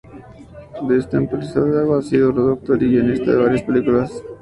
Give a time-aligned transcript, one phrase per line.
[0.87, 4.23] De esta empresa Dago ha sido productor y guionista de varias películas.